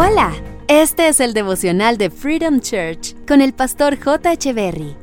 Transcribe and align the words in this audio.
Hola, 0.00 0.32
este 0.68 1.08
es 1.08 1.18
el 1.18 1.34
devocional 1.34 1.98
de 1.98 2.08
Freedom 2.08 2.60
Church 2.60 3.16
con 3.26 3.40
el 3.40 3.52
pastor 3.52 3.98
J. 3.98 4.52
Berry. 4.54 4.94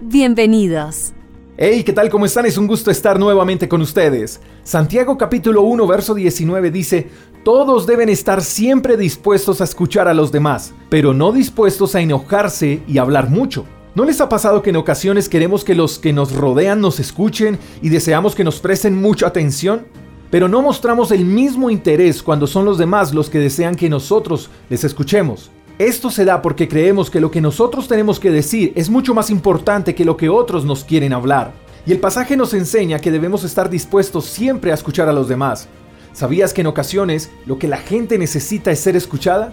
Bienvenidos. 0.00 1.12
Hey, 1.56 1.84
¿qué 1.84 1.92
tal? 1.92 2.10
¿Cómo 2.10 2.26
están? 2.26 2.46
Es 2.46 2.58
un 2.58 2.66
gusto 2.66 2.90
estar 2.90 3.20
nuevamente 3.20 3.68
con 3.68 3.80
ustedes. 3.82 4.40
Santiago 4.64 5.16
capítulo 5.16 5.62
1, 5.62 5.86
verso 5.86 6.12
19 6.14 6.72
dice, 6.72 7.06
Todos 7.44 7.86
deben 7.86 8.08
estar 8.08 8.42
siempre 8.42 8.96
dispuestos 8.96 9.60
a 9.60 9.64
escuchar 9.64 10.08
a 10.08 10.14
los 10.14 10.32
demás, 10.32 10.74
pero 10.88 11.14
no 11.14 11.30
dispuestos 11.30 11.94
a 11.94 12.00
enojarse 12.00 12.82
y 12.88 12.98
hablar 12.98 13.30
mucho. 13.30 13.64
¿No 13.94 14.04
les 14.04 14.20
ha 14.20 14.28
pasado 14.28 14.60
que 14.60 14.70
en 14.70 14.76
ocasiones 14.76 15.28
queremos 15.28 15.62
que 15.62 15.76
los 15.76 16.00
que 16.00 16.12
nos 16.12 16.32
rodean 16.32 16.80
nos 16.80 16.98
escuchen 16.98 17.60
y 17.80 17.90
deseamos 17.90 18.34
que 18.34 18.42
nos 18.42 18.58
presten 18.58 19.00
mucha 19.00 19.28
atención? 19.28 19.86
Pero 20.32 20.48
no 20.48 20.62
mostramos 20.62 21.12
el 21.12 21.26
mismo 21.26 21.68
interés 21.68 22.22
cuando 22.22 22.46
son 22.46 22.64
los 22.64 22.78
demás 22.78 23.12
los 23.12 23.28
que 23.28 23.38
desean 23.38 23.74
que 23.74 23.90
nosotros 23.90 24.48
les 24.70 24.82
escuchemos. 24.82 25.50
Esto 25.78 26.10
se 26.10 26.24
da 26.24 26.40
porque 26.40 26.68
creemos 26.68 27.10
que 27.10 27.20
lo 27.20 27.30
que 27.30 27.42
nosotros 27.42 27.86
tenemos 27.86 28.18
que 28.18 28.30
decir 28.30 28.72
es 28.74 28.88
mucho 28.88 29.12
más 29.12 29.28
importante 29.28 29.94
que 29.94 30.06
lo 30.06 30.16
que 30.16 30.30
otros 30.30 30.64
nos 30.64 30.84
quieren 30.84 31.12
hablar. 31.12 31.52
Y 31.84 31.92
el 31.92 32.00
pasaje 32.00 32.34
nos 32.34 32.54
enseña 32.54 32.98
que 32.98 33.10
debemos 33.10 33.44
estar 33.44 33.68
dispuestos 33.68 34.24
siempre 34.24 34.70
a 34.70 34.74
escuchar 34.74 35.06
a 35.06 35.12
los 35.12 35.28
demás. 35.28 35.68
¿Sabías 36.14 36.54
que 36.54 36.62
en 36.62 36.68
ocasiones 36.68 37.30
lo 37.44 37.58
que 37.58 37.68
la 37.68 37.76
gente 37.76 38.16
necesita 38.16 38.70
es 38.70 38.80
ser 38.80 38.96
escuchada? 38.96 39.52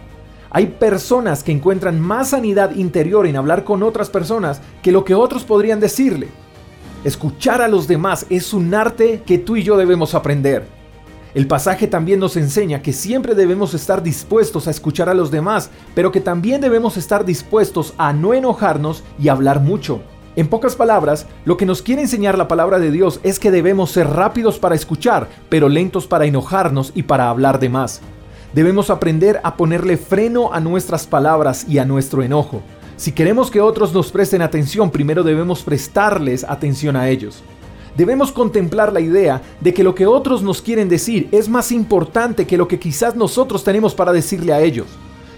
Hay 0.50 0.68
personas 0.68 1.44
que 1.44 1.52
encuentran 1.52 2.00
más 2.00 2.30
sanidad 2.30 2.74
interior 2.74 3.28
en 3.28 3.36
hablar 3.36 3.66
con 3.66 3.84
otras 3.84 4.10
personas 4.10 4.62
que 4.82 4.94
lo 4.94 5.04
que 5.04 5.14
otros 5.14 5.44
podrían 5.44 5.82
decirle. 5.82 6.30
Escuchar 7.06 7.62
a 7.62 7.70
los 7.70 7.88
demás 7.88 8.26
es 8.30 8.54
un 8.54 8.74
arte 8.74 9.24
que 9.26 9.38
tú 9.38 9.56
y 9.56 9.64
yo 9.64 9.78
debemos 9.78 10.16
aprender. 10.16 10.66
El 11.34 11.48
pasaje 11.48 11.88
también 11.88 12.20
nos 12.20 12.36
enseña 12.36 12.82
que 12.82 12.92
siempre 12.92 13.36
debemos 13.36 13.74
estar 13.74 14.04
dispuestos 14.04 14.68
a 14.68 14.72
escuchar 14.72 15.08
a 15.08 15.14
los 15.14 15.32
demás, 15.32 15.70
pero 15.96 16.12
que 16.12 16.20
también 16.20 16.60
debemos 16.60 16.98
estar 16.98 17.24
dispuestos 17.24 17.94
a 17.98 18.12
no 18.12 18.34
enojarnos 18.34 19.04
y 19.18 19.30
hablar 19.30 19.62
mucho. 19.62 20.02
En 20.36 20.50
pocas 20.50 20.76
palabras, 20.76 21.26
lo 21.46 21.56
que 21.56 21.66
nos 21.66 21.82
quiere 21.82 22.02
enseñar 22.02 22.38
la 22.38 22.50
palabra 22.50 22.80
de 22.80 22.92
Dios 22.92 23.22
es 23.24 23.40
que 23.40 23.52
debemos 23.52 23.92
ser 23.92 24.08
rápidos 24.08 24.60
para 24.60 24.76
escuchar, 24.76 25.30
pero 25.48 25.70
lentos 25.70 26.06
para 26.06 26.26
enojarnos 26.26 26.92
y 26.96 27.04
para 27.04 27.30
hablar 27.30 27.60
de 27.60 27.70
más. 27.70 28.02
Debemos 28.54 28.90
aprender 28.90 29.40
a 29.44 29.56
ponerle 29.56 29.96
freno 29.96 30.52
a 30.52 30.60
nuestras 30.60 31.08
palabras 31.08 31.66
y 31.70 31.78
a 31.78 31.86
nuestro 31.86 32.24
enojo. 32.24 32.62
Si 33.00 33.14
queremos 33.14 33.50
que 33.50 33.62
otros 33.62 33.94
nos 33.94 34.12
presten 34.12 34.42
atención, 34.42 34.92
primero 34.92 35.24
debemos 35.24 35.64
prestarles 35.64 36.44
atención 36.44 36.98
a 36.98 37.08
ellos. 37.08 37.42
Debemos 37.96 38.30
contemplar 38.30 38.92
la 38.92 39.00
idea 39.00 39.42
de 39.62 39.74
que 39.74 39.86
lo 39.86 39.96
que 39.96 40.06
otros 40.06 40.44
nos 40.44 40.62
quieren 40.62 40.90
decir 40.90 41.30
es 41.32 41.48
más 41.48 41.72
importante 41.72 42.46
que 42.46 42.58
lo 42.58 42.68
que 42.68 42.78
quizás 42.78 43.16
nosotros 43.16 43.64
tenemos 43.64 43.96
para 43.96 44.12
decirle 44.12 44.52
a 44.52 44.60
ellos. 44.60 44.88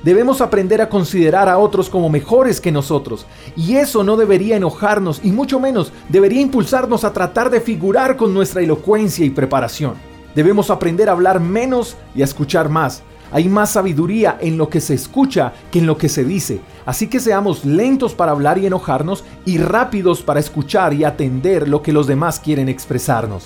Debemos 0.03 0.41
aprender 0.41 0.81
a 0.81 0.89
considerar 0.89 1.47
a 1.47 1.59
otros 1.59 1.87
como 1.87 2.09
mejores 2.09 2.59
que 2.59 2.71
nosotros, 2.71 3.27
y 3.55 3.75
eso 3.75 4.03
no 4.03 4.17
debería 4.17 4.57
enojarnos 4.57 5.21
y 5.23 5.31
mucho 5.31 5.59
menos 5.59 5.93
debería 6.09 6.41
impulsarnos 6.41 7.03
a 7.03 7.13
tratar 7.13 7.51
de 7.51 7.61
figurar 7.61 8.17
con 8.17 8.33
nuestra 8.33 8.63
elocuencia 8.63 9.23
y 9.23 9.29
preparación. 9.29 9.93
Debemos 10.33 10.71
aprender 10.71 11.09
a 11.09 11.11
hablar 11.11 11.39
menos 11.39 11.95
y 12.15 12.23
a 12.23 12.25
escuchar 12.25 12.69
más, 12.69 13.03
hay 13.31 13.47
más 13.47 13.71
sabiduría 13.71 14.37
en 14.41 14.57
lo 14.57 14.69
que 14.69 14.81
se 14.81 14.93
escucha 14.93 15.53
que 15.71 15.79
en 15.79 15.87
lo 15.87 15.97
que 15.97 16.09
se 16.09 16.23
dice. 16.23 16.61
Así 16.85 17.07
que 17.07 17.19
seamos 17.19 17.65
lentos 17.65 18.13
para 18.13 18.31
hablar 18.31 18.57
y 18.57 18.65
enojarnos 18.65 19.23
y 19.45 19.57
rápidos 19.57 20.21
para 20.21 20.39
escuchar 20.39 20.93
y 20.93 21.03
atender 21.03 21.67
lo 21.67 21.81
que 21.81 21.93
los 21.93 22.07
demás 22.07 22.39
quieren 22.39 22.69
expresarnos. 22.69 23.45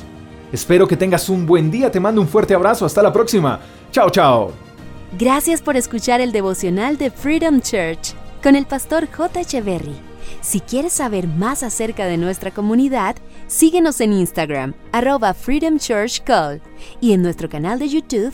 Espero 0.52 0.88
que 0.88 0.98
tengas 0.98 1.30
un 1.30 1.46
buen 1.46 1.70
día, 1.70 1.92
te 1.92 2.00
mando 2.00 2.22
un 2.22 2.28
fuerte 2.28 2.54
abrazo, 2.54 2.86
hasta 2.86 3.02
la 3.02 3.12
próxima. 3.12 3.60
Chao, 3.92 4.10
chao. 4.10 4.52
Gracias 5.18 5.62
por 5.62 5.78
escuchar 5.78 6.22
el 6.22 6.32
devocional 6.32 6.98
de 6.98 7.12
Freedom 7.12 7.62
Church 7.62 8.14
con 8.44 8.56
el 8.56 8.66
pastor 8.66 9.08
J. 9.12 9.42
Echeverry. 9.42 9.96
Si 10.42 10.60
quieres 10.60 10.94
saber 10.94 11.28
más 11.28 11.64
acerca 11.64 12.06
de 12.06 12.18
nuestra 12.18 12.52
comunidad, 12.52 13.16
síguenos 13.48 14.02
en 14.02 14.14
Instagram, 14.14 14.74
arroba 14.92 15.34
Freedom 15.34 15.78
Church 15.78 16.24
Call, 16.24 16.62
y 17.02 17.14
en 17.14 17.22
nuestro 17.22 17.50
canal 17.50 17.80
de 17.80 17.90
YouTube, 17.90 18.34